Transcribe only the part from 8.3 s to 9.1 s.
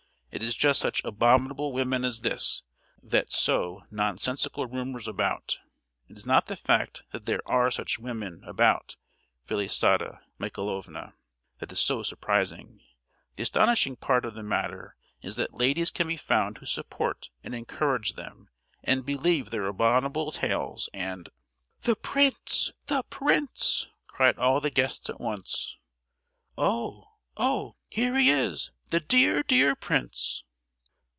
about,